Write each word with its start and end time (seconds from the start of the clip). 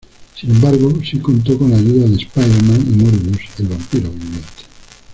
Sin 0.33 0.49
embargo, 0.49 0.91
sí 1.05 1.19
contó 1.19 1.59
con 1.59 1.69
la 1.69 1.77
ayuda 1.77 2.07
de 2.09 2.15
Spider-Man 2.15 2.85
y 2.87 3.03
Morbius, 3.03 3.59
el 3.59 3.67
vampiro 3.67 4.09
viviente. 4.09 4.63